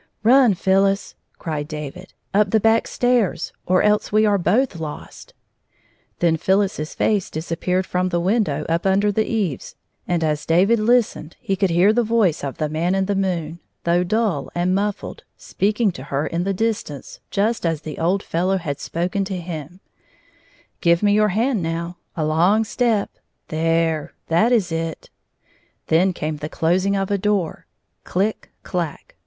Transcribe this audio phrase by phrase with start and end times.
[0.23, 5.35] "Run, Phyllis," cried David," up the back stairs, or else we are both lost!"
[6.21, 9.75] Then Phyllis's face disappeared from the win dow up under the eaves,
[10.07, 13.13] and as David listened he 150 could hear the voice of the Man in the
[13.13, 18.23] moon, though dull and muffled, speaking to her in the distance just as the old
[18.23, 19.81] fellow had spoken to him—
[20.81, 23.11] "Give me your hand— now; a long step—
[23.49, 25.11] there; that is it."
[25.89, 27.67] Then came the closing of a door—
[28.11, 29.13] chck!— clack!